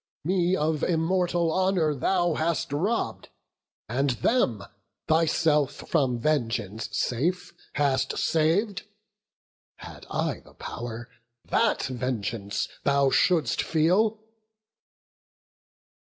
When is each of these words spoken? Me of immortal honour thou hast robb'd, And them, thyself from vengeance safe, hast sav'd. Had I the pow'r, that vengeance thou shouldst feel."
Me 0.23 0.55
of 0.55 0.81
immortal 0.81 1.53
honour 1.53 1.93
thou 1.93 2.33
hast 2.33 2.73
robb'd, 2.73 3.29
And 3.87 4.09
them, 4.25 4.63
thyself 5.07 5.73
from 5.75 6.17
vengeance 6.17 6.89
safe, 6.91 7.53
hast 7.75 8.17
sav'd. 8.17 8.81
Had 9.75 10.07
I 10.09 10.39
the 10.39 10.55
pow'r, 10.55 11.07
that 11.45 11.83
vengeance 11.83 12.67
thou 12.83 13.11
shouldst 13.11 13.61
feel." 13.61 14.19